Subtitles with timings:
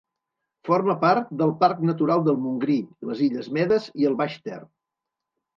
[0.69, 2.79] Forma part del Parc Natural del Montgrí,
[3.11, 4.59] les Illes Medes i el Baix Ter.